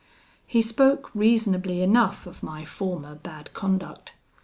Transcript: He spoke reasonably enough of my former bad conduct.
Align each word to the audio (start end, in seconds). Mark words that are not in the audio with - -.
He 0.47 0.63
spoke 0.63 1.13
reasonably 1.13 1.83
enough 1.83 2.25
of 2.25 2.41
my 2.41 2.65
former 2.65 3.13
bad 3.13 3.53
conduct. 3.53 4.13